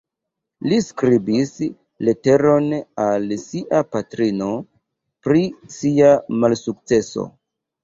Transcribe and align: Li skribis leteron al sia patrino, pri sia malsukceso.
Li 0.69 0.77
skribis 0.85 1.51
leteron 2.09 2.71
al 3.05 3.29
sia 3.43 3.83
patrino, 3.97 4.49
pri 5.29 5.47
sia 5.79 6.11
malsukceso. 6.43 7.31